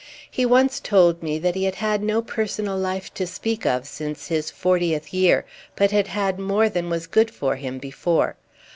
He 0.31 0.47
once 0.47 0.79
told 0.79 1.21
me 1.21 1.37
that 1.37 1.53
he 1.53 1.65
had 1.65 1.75
had 1.75 2.01
no 2.01 2.23
personal 2.23 2.75
life 2.75 3.13
to 3.13 3.27
speak 3.27 3.67
of 3.67 3.85
since 3.85 4.29
his 4.29 4.49
fortieth 4.49 5.13
year, 5.13 5.45
but 5.75 5.91
had 5.91 6.07
had 6.07 6.39
more 6.39 6.69
than 6.69 6.89
was 6.89 7.05
good 7.05 7.29
for 7.29 7.55
him 7.57 7.77
before. 7.77 8.35